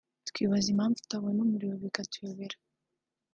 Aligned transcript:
Twibaza 0.29 0.67
impamvu 0.73 0.97
tutabona 1.03 1.37
umuriro 1.45 1.75
bikatuyobera 1.83 2.57